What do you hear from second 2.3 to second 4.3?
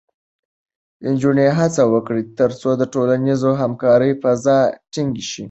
ترڅو د ټولنیزې همکارۍ